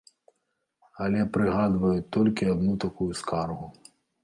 Але 1.07 1.19
прыгадваюць 1.35 2.09
толькі 2.19 2.51
адну 2.55 2.73
такую 2.87 3.11
скаргу. 3.23 3.73